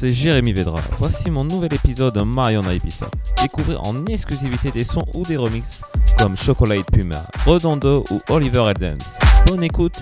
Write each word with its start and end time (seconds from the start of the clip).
C'est 0.00 0.12
Jérémy 0.12 0.52
Vedra. 0.52 0.78
Voici 1.00 1.28
mon 1.28 1.42
nouvel 1.42 1.74
épisode 1.74 2.14
de 2.14 2.20
Marion 2.20 2.62
Ibiza. 2.70 3.10
Découvrez 3.42 3.74
en 3.78 4.06
exclusivité 4.06 4.70
des 4.70 4.84
sons 4.84 5.04
ou 5.12 5.24
des 5.24 5.36
remixes 5.36 5.82
comme 6.16 6.36
Chocolate 6.36 6.88
Puma, 6.92 7.24
Redondo 7.44 8.04
ou 8.12 8.20
Oliver 8.28 8.62
Eldens. 8.68 9.18
Bonne 9.48 9.64
écoute 9.64 9.96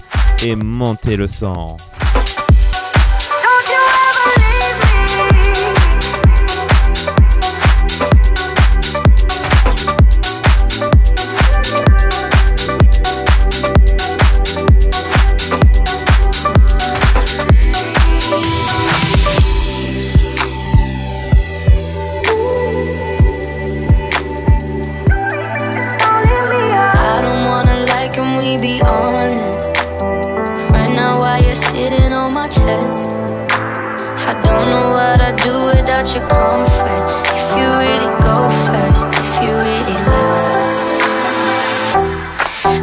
et 0.44 0.54
montez 0.54 1.16
le 1.16 1.26
sang. 1.26 1.78
Without 35.86 36.14
your 36.14 36.28
comfort. 36.28 37.04
If 37.38 37.56
you 37.56 37.66
really 37.82 38.10
go 38.20 38.36
first, 38.66 39.08
if 39.22 39.32
you 39.42 39.52
really 39.68 39.96
love. 40.06 40.66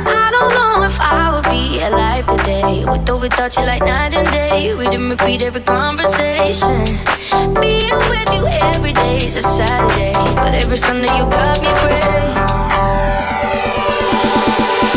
I 0.08 0.30
don't 0.32 0.54
know 0.58 0.84
if 0.84 1.00
I 1.00 1.32
would 1.34 1.48
be 1.50 1.82
alive 1.82 2.26
today. 2.28 2.86
With 2.86 3.10
or 3.10 3.18
without 3.18 3.56
you, 3.56 3.64
like 3.66 3.84
night 3.84 4.14
and 4.14 4.28
day. 4.28 4.74
We 4.76 4.86
didn't 4.86 5.10
repeat 5.10 5.42
every 5.44 5.62
conversation. 5.62 6.86
Being 7.62 7.98
with 8.10 8.30
you 8.34 8.48
every 8.48 8.94
day 8.94 9.18
is 9.26 9.36
a 9.36 9.42
Saturday. 9.42 10.14
But 10.36 10.54
every 10.56 10.78
Sunday, 10.78 11.16
you 11.18 11.26
got 11.30 11.62
me 11.62 11.70
praying. 11.82 12.34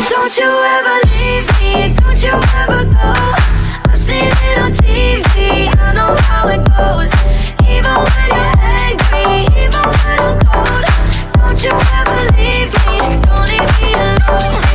Don't 0.09 0.33
you 0.39 0.49
ever 0.75 0.95
leave 1.13 1.47
me, 1.59 1.73
don't 2.01 2.21
you 2.23 2.35
ever 2.61 2.83
go. 2.83 3.13
I've 3.89 3.97
seen 3.97 4.25
it 4.25 4.57
on 4.59 4.71
TV, 4.71 5.06
don't 11.57 11.63
you 11.63 11.71
ever 11.71 12.21
leave 12.37 12.71
me, 12.85 12.97
don't 13.25 13.47
leave 13.49 13.73
me 13.81 13.93
alone, 13.93 14.66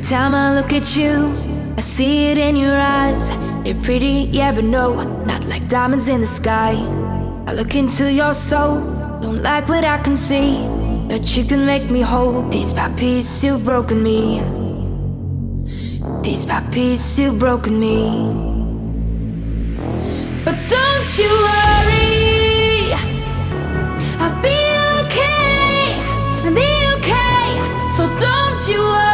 time 0.00 0.34
I 0.34 0.54
look 0.54 0.72
at 0.72 0.96
you, 0.96 1.32
I 1.76 1.80
see 1.80 2.26
it 2.32 2.38
in 2.38 2.56
your 2.56 2.76
eyes. 2.76 3.30
They're 3.62 3.80
pretty, 3.82 4.28
yeah, 4.32 4.50
but 4.50 4.64
no, 4.64 4.94
not 5.24 5.44
like 5.44 5.68
diamonds 5.68 6.08
in 6.08 6.20
the 6.20 6.26
sky. 6.26 6.72
I 7.46 7.52
look 7.52 7.74
into 7.76 8.12
your 8.12 8.34
soul, 8.34 8.80
don't 9.20 9.42
like 9.42 9.68
what 9.68 9.84
I 9.84 9.98
can 9.98 10.16
see. 10.16 10.58
But 11.08 11.36
you 11.36 11.44
can 11.44 11.64
make 11.64 11.90
me 11.90 12.00
whole, 12.00 12.42
piece 12.50 12.72
by 12.72 12.88
piece, 12.96 13.44
you've 13.44 13.64
broken 13.64 14.02
me. 14.02 14.40
Piece 16.24 16.44
by 16.44 16.60
piece, 16.72 17.18
you've 17.18 17.38
broken 17.38 17.78
me. 17.78 18.10
But 20.44 20.56
don't 20.68 21.18
you 21.18 21.30
worry, 21.48 22.94
I'll 24.18 24.42
be 24.42 24.58
okay, 25.04 26.02
I'll 26.42 26.52
be 26.52 26.72
okay. 26.96 27.90
So 27.96 28.08
don't 28.18 28.68
you 28.68 28.80
worry, 28.80 29.13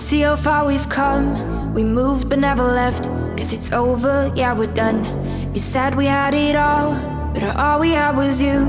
see 0.00 0.22
how 0.22 0.34
far 0.34 0.66
we've 0.66 0.88
come? 0.88 1.74
We 1.74 1.84
moved 1.84 2.30
but 2.30 2.38
never 2.38 2.62
left. 2.62 3.04
Guess 3.36 3.52
it's 3.52 3.72
over, 3.72 4.32
yeah, 4.34 4.54
we're 4.54 4.72
done. 4.72 5.04
You 5.52 5.60
said 5.60 5.94
we 5.94 6.06
had 6.06 6.32
it 6.32 6.56
all, 6.56 6.94
but 7.34 7.42
all 7.56 7.80
we 7.80 7.90
had 7.92 8.16
was 8.16 8.40
you. 8.40 8.64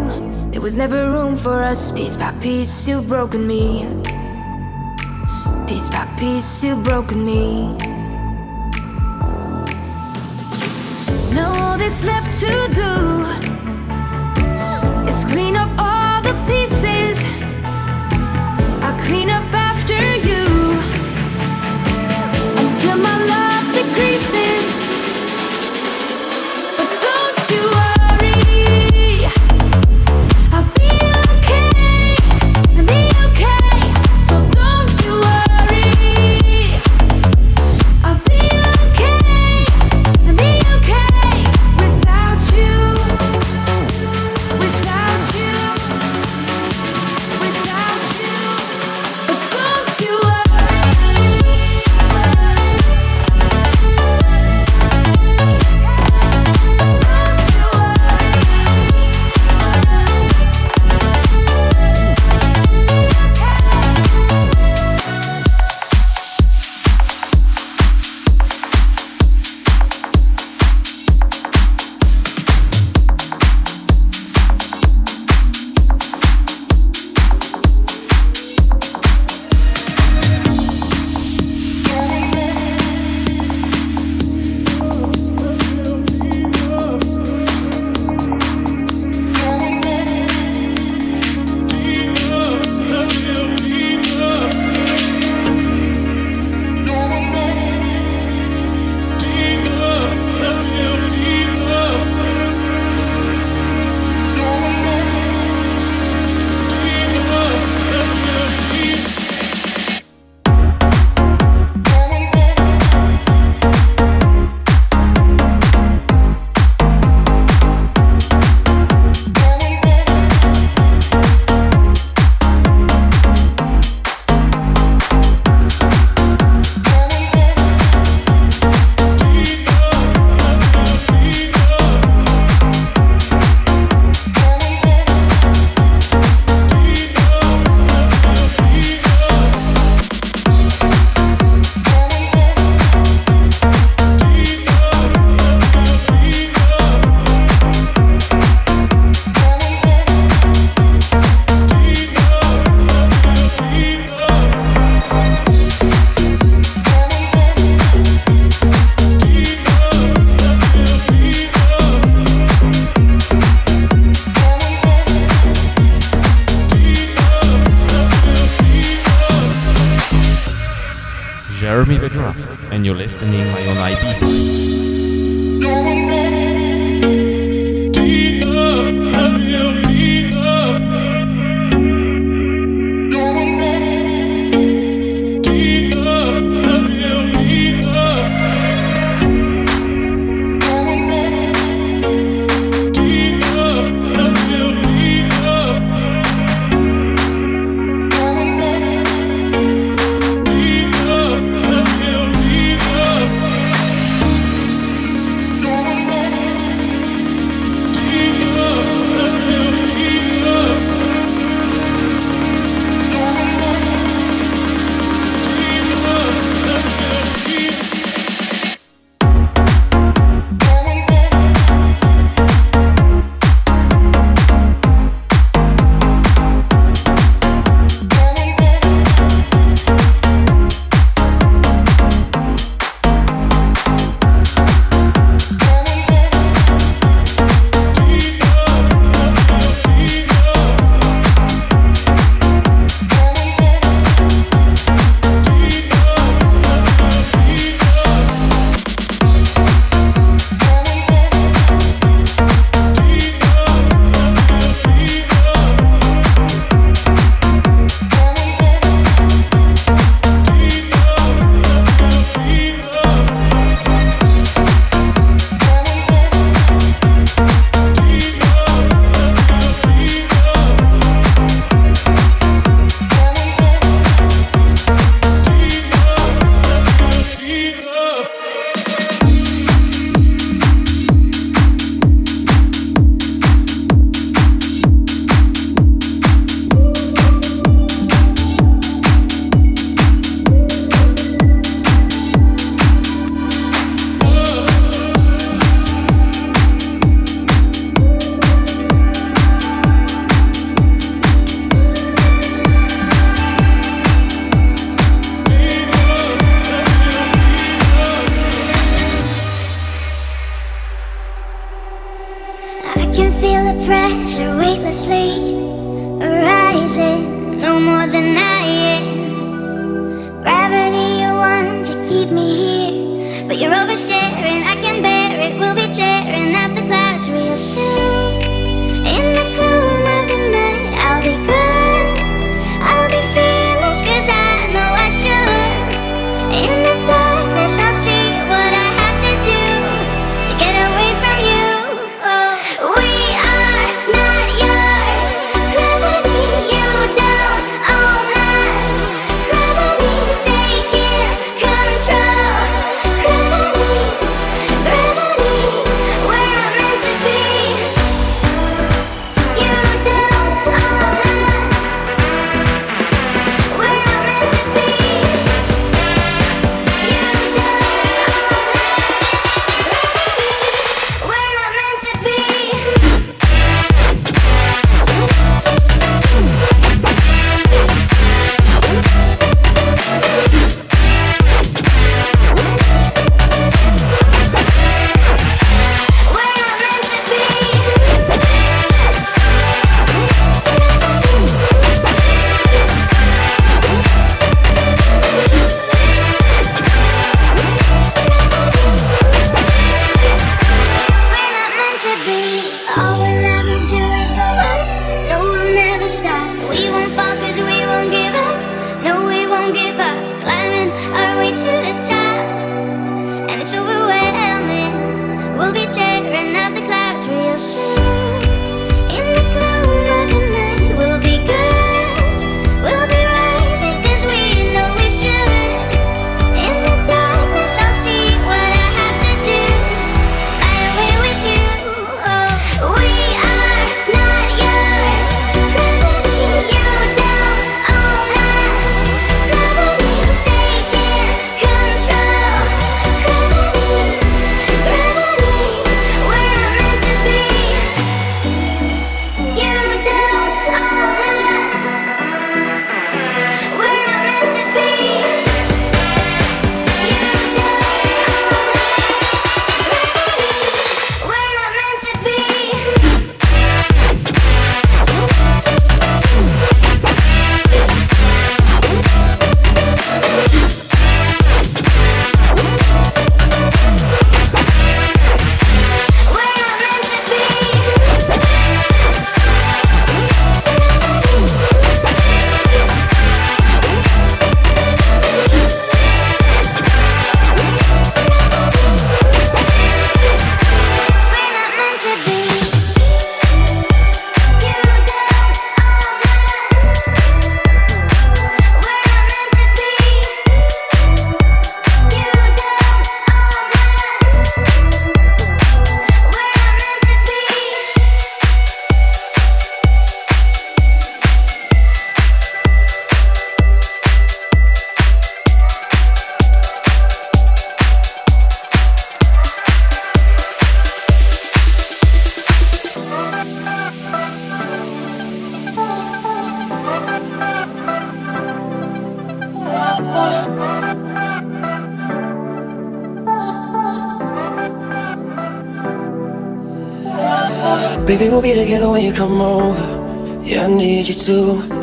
There 0.51 0.59
was 0.61 0.75
never 0.75 1.09
room 1.09 1.37
for 1.37 1.63
us. 1.63 1.91
Piece 1.91 2.15
by 2.15 2.31
piece, 2.41 2.87
you've 2.87 3.07
broken 3.07 3.47
me. 3.47 3.87
Piece 5.67 5.87
by 5.87 6.05
piece, 6.19 6.63
you've 6.63 6.83
broken 6.83 7.25
me. 7.25 7.77
Now 11.33 11.51
all 11.63 11.77
that's 11.77 12.03
left 12.03 12.37
to 12.41 12.67
do 12.73 12.90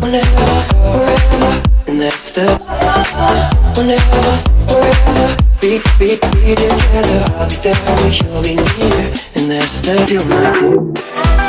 whenever, 0.00 0.62
wherever, 0.94 1.62
and 1.86 2.00
that's 2.00 2.30
the 2.32 2.46
whenever, 3.76 4.36
wherever. 4.72 5.36
Be, 5.60 5.80
be, 5.98 6.16
be 6.16 6.54
together. 6.54 7.24
I'll 7.36 7.48
be 7.48 7.56
there 7.56 7.74
when 7.74 8.12
you'll 8.12 8.42
be 8.42 8.54
near, 8.54 9.12
and 9.34 9.50
that's 9.50 9.80
the 9.80 10.04
deal. 10.06 10.24
my 10.24 11.47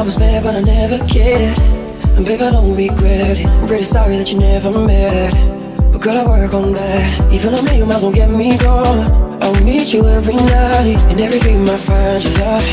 I 0.00 0.02
was 0.02 0.16
bad, 0.16 0.42
but 0.42 0.54
I 0.54 0.60
never 0.60 0.96
cared. 1.06 1.58
And 2.16 2.24
babe, 2.24 2.40
I 2.40 2.50
don't 2.50 2.74
regret 2.74 3.36
it. 3.36 3.44
I'm 3.44 3.66
pretty 3.66 3.84
sorry 3.84 4.16
that 4.16 4.32
you 4.32 4.38
never 4.38 4.70
met. 4.72 5.30
But 5.92 6.00
could 6.00 6.16
I 6.16 6.26
work 6.26 6.54
on 6.54 6.72
that? 6.72 7.30
Even 7.30 7.52
a 7.52 7.62
million 7.62 7.86
miles 7.86 8.02
won't 8.02 8.14
get 8.14 8.30
me 8.30 8.56
gone. 8.56 9.42
I'll 9.42 9.62
meet 9.62 9.92
you 9.92 10.08
every 10.08 10.36
night. 10.36 10.96
And 11.10 11.20
every 11.20 11.38
dream 11.38 11.68
I 11.68 11.76
find 11.76 12.24
your 12.24 12.32
love. 12.40 12.64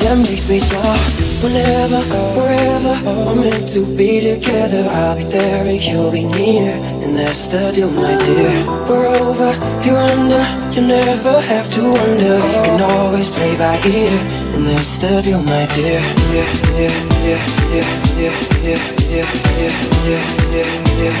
That 0.00 0.16
makes 0.16 0.48
me 0.48 0.60
soft. 0.60 1.44
Whenever, 1.44 2.00
wherever, 2.40 2.94
we're 3.04 3.34
meant 3.34 3.68
to 3.72 3.84
be 3.84 4.20
together. 4.22 4.88
I'll 4.88 5.18
be 5.18 5.24
there 5.24 5.66
and 5.66 5.82
you'll 5.82 6.10
be 6.10 6.24
near, 6.24 6.72
and 7.04 7.14
that's 7.14 7.46
the 7.48 7.72
deal, 7.72 7.90
my 7.90 8.16
dear. 8.24 8.64
We're 8.88 9.06
over, 9.06 9.52
you're 9.84 9.98
under, 9.98 10.42
you 10.72 10.86
never 10.86 11.42
have 11.42 11.70
to 11.74 11.82
wonder. 11.82 12.36
You 12.36 12.60
can 12.64 12.80
always 12.80 13.28
play 13.28 13.54
by 13.58 13.78
ear. 13.86 14.37
And 14.58 14.66
that's 14.66 14.98
the 14.98 15.22
deal, 15.22 15.40
my 15.44 15.66
dear. 15.70 16.02
Yeah, 16.34 16.50
yeah, 16.74 16.90
yeah, 17.22 17.46
yeah, 17.70 17.86
yeah, 18.18 18.18
yeah, 18.18 18.34
yeah, 18.58 18.82
yeah, 19.06 19.22
yeah, 19.22 19.62
yeah, 19.62 20.18
yeah, 20.18 20.74
yeah, 20.98 21.14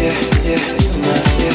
yeah, 0.00 0.16
yeah, 0.48 0.64
my 1.04 1.20
dear. 1.36 1.52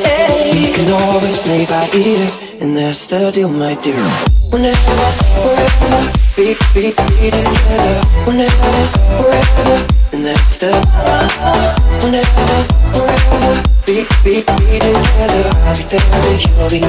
Yeah. 0.00 0.48
You 0.54 0.68
can 0.72 0.88
always 0.92 1.38
play 1.40 1.66
by 1.66 1.84
ear, 1.92 2.24
and 2.62 2.74
that's 2.74 3.06
the 3.06 3.30
deal, 3.30 3.50
my 3.50 3.74
dear. 3.82 4.00
Whenever, 4.48 4.96
wherever, 5.44 6.08
be, 6.36 6.56
be, 6.72 6.96
be 6.96 7.28
together. 7.28 8.00
Whenever, 8.24 8.72
wherever, 9.20 9.86
and 10.14 10.24
that's 10.24 10.56
the. 10.56 10.72
Whenever, 12.00 12.64
wherever, 12.96 13.77
be, 13.88 14.04
be, 14.22 14.44
be 14.44 14.78
together. 14.78 15.48
I'll 15.64 15.72
be 15.72 15.82
there 15.88 16.36
you'll 16.36 16.68
be 16.68 16.84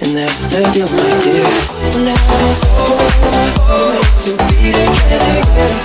and 0.00 0.14
that's 0.16 0.46
the 0.46 0.62
deal, 0.70 0.86
my 0.86 1.10
dear. 1.26 1.42
Be 1.82 2.06
together. 2.06 2.54
I'll 3.66 3.98
be 4.46 4.70
there 4.70 4.94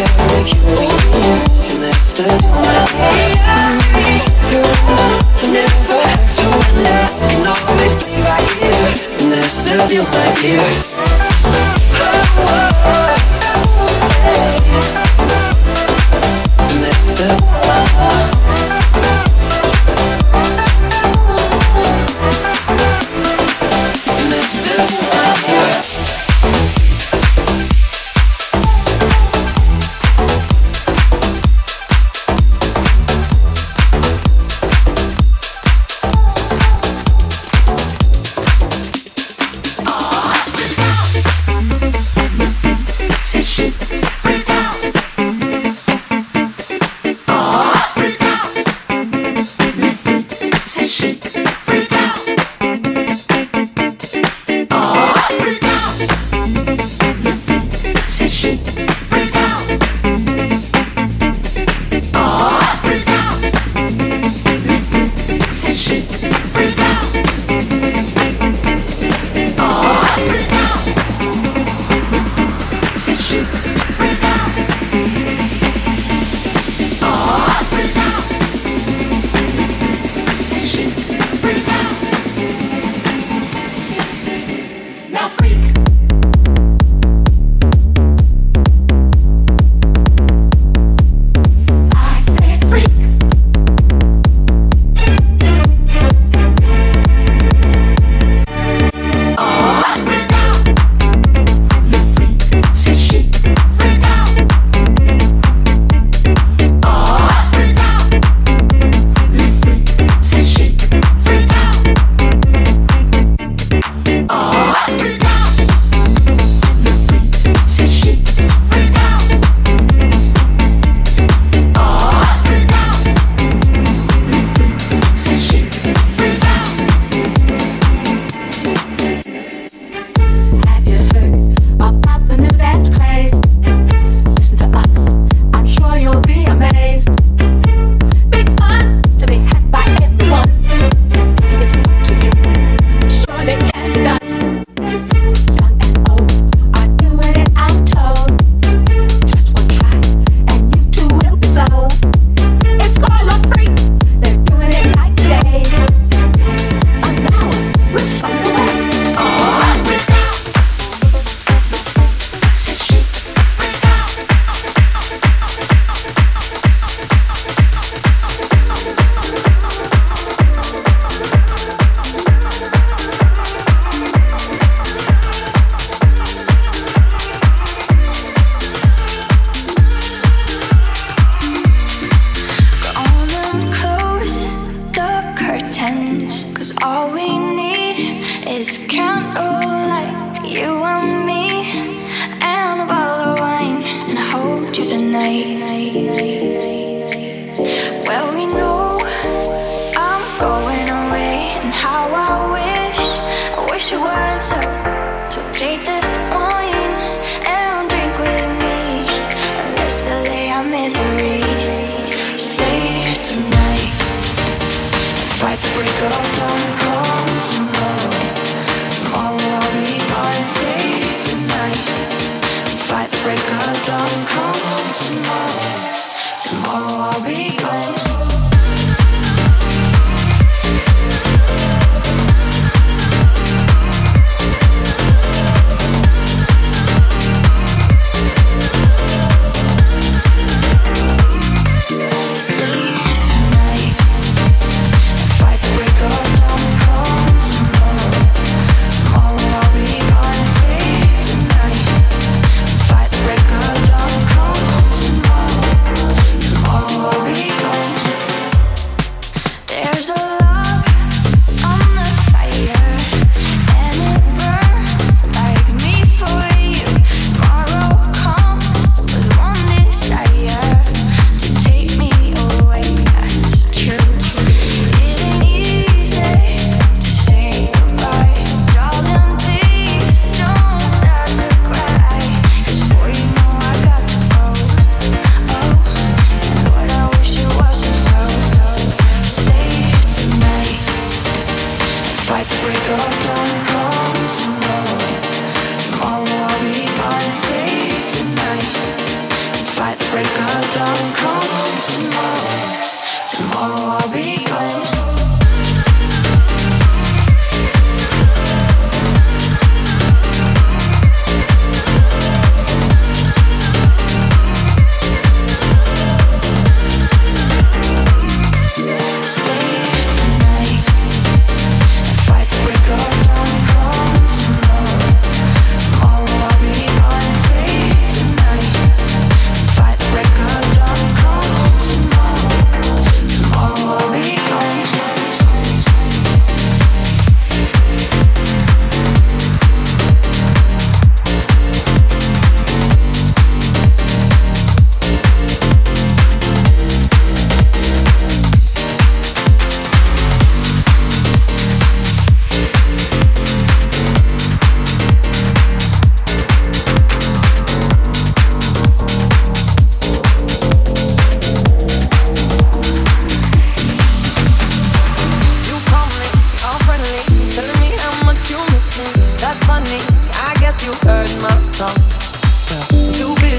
you'll 0.05 0.77
be 0.77 0.85
and 1.73 1.81
that's 1.81 2.13
the 2.13 2.23
deal, 2.23 2.53
my 2.61 2.77
dear. 2.93 3.45
Never 5.51 5.99
have 6.05 6.29
to 6.37 6.45
wonder. 6.61 7.01
Can 7.29 7.47
always 7.47 7.95
and 9.21 9.31
that's 9.31 9.57
the 9.63 9.75
deal, 9.89 10.03
my 10.03 10.25
dear. 10.41 11.14